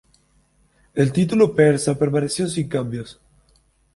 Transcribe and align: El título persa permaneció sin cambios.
El 0.95 1.11
título 1.11 1.53
persa 1.53 1.93
permaneció 1.93 2.47
sin 2.47 2.67
cambios. 2.67 3.21